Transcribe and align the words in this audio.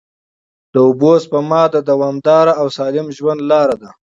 د 0.73 0.75
اوبو 0.87 1.11
سپما 1.23 1.63
د 1.71 1.75
دوامدار 1.89 2.47
او 2.59 2.65
سالم 2.77 3.07
ژوند 3.17 3.41
لاره 3.51 3.75
ده. 3.81 3.89